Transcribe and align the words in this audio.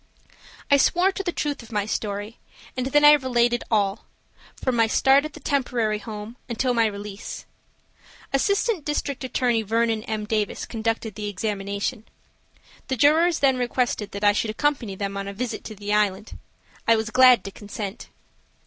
I 0.71 0.77
swore 0.77 1.11
to 1.11 1.21
the 1.21 1.31
truth 1.31 1.61
of 1.61 1.71
my 1.71 1.85
story, 1.85 2.39
and 2.75 2.87
then 2.87 3.05
I 3.05 3.11
related 3.11 3.63
all–from 3.69 4.75
my 4.75 4.87
start 4.87 5.25
at 5.25 5.33
the 5.33 5.39
Temporary 5.39 5.99
Home 5.99 6.37
until 6.49 6.73
my 6.73 6.87
release. 6.87 7.45
Assistant 8.33 8.83
District 8.83 9.23
Attorney 9.23 9.61
Vernon 9.61 10.01
M. 10.05 10.25
Davis 10.25 10.65
conducted 10.65 11.13
the 11.13 11.29
examination. 11.29 12.05
The 12.87 12.97
jurors 12.97 13.41
then 13.41 13.57
requested 13.57 14.09
that 14.13 14.23
I 14.23 14.31
should 14.33 14.49
accompany 14.49 14.95
them 14.95 15.15
on 15.17 15.27
a 15.27 15.33
visit 15.33 15.63
to 15.65 15.75
the 15.75 15.93
Island. 15.93 16.35
I 16.87 16.95
was 16.95 17.11
glad 17.11 17.43
to 17.43 17.51
consent. 17.51 18.09